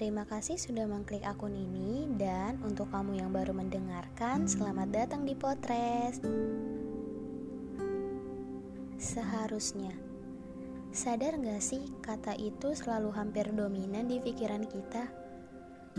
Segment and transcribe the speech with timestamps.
[0.00, 5.36] Terima kasih sudah mengklik akun ini dan untuk kamu yang baru mendengarkan, selamat datang di
[5.36, 6.24] Potres.
[8.96, 9.92] Seharusnya
[10.88, 15.04] Sadar gak sih kata itu selalu hampir dominan di pikiran kita?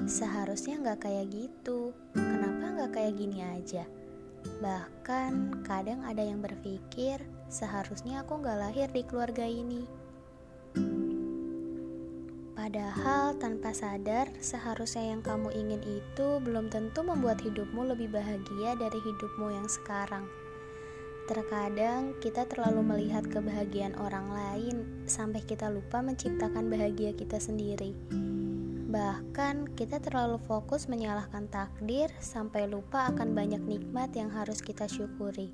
[0.10, 3.86] Seharusnya gak kayak gitu, kenapa gak kayak gini aja?
[4.66, 7.22] Bahkan kadang ada yang berpikir
[7.54, 10.01] seharusnya aku gak lahir di keluarga ini
[12.62, 19.02] Padahal tanpa sadar, seharusnya yang kamu ingin itu belum tentu membuat hidupmu lebih bahagia dari
[19.02, 20.30] hidupmu yang sekarang.
[21.26, 27.98] Terkadang kita terlalu melihat kebahagiaan orang lain sampai kita lupa menciptakan bahagia kita sendiri.
[28.94, 35.50] Bahkan kita terlalu fokus menyalahkan takdir sampai lupa akan banyak nikmat yang harus kita syukuri.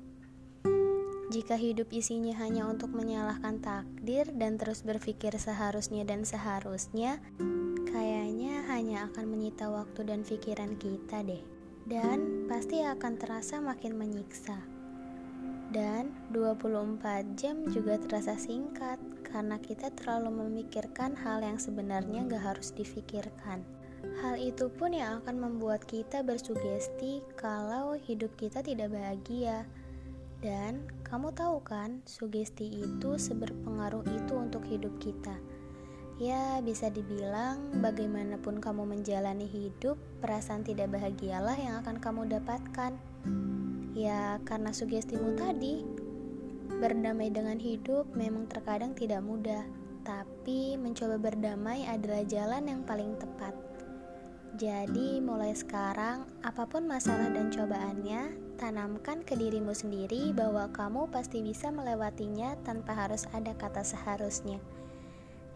[1.28, 7.20] Jika hidup isinya hanya untuk menyalahkan takdir dan terus berpikir seharusnya dan seharusnya,
[7.84, 11.44] kayaknya hanya akan menyita waktu dan pikiran kita deh.
[11.84, 14.56] Dan pasti akan terasa makin menyiksa.
[15.68, 22.72] Dan 24 jam juga terasa singkat karena kita terlalu memikirkan hal yang sebenarnya gak harus
[22.72, 23.60] difikirkan.
[24.24, 29.68] Hal itu pun yang akan membuat kita bersugesti kalau hidup kita tidak bahagia
[30.38, 35.34] dan kamu tahu kan, sugesti itu seberpengaruh itu untuk hidup kita.
[36.18, 42.98] Ya, bisa dibilang bagaimanapun kamu menjalani hidup, perasaan tidak bahagialah yang akan kamu dapatkan.
[43.94, 45.86] Ya, karena sugestimu tadi,
[46.78, 49.62] berdamai dengan hidup memang terkadang tidak mudah,
[50.02, 53.54] tapi mencoba berdamai adalah jalan yang paling tepat.
[54.56, 61.44] Jadi, mulai sekarang, apa pun masalah dan cobaannya, tanamkan ke dirimu sendiri bahwa kamu pasti
[61.44, 64.56] bisa melewatinya tanpa harus ada kata seharusnya.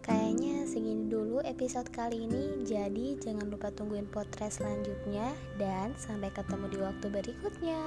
[0.02, 5.30] Kayaknya segini dulu episode kali ini, jadi jangan lupa tungguin potret selanjutnya,
[5.62, 7.80] dan sampai ketemu di waktu berikutnya.